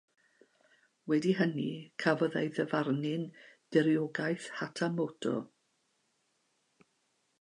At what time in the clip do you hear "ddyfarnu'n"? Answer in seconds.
2.55-3.27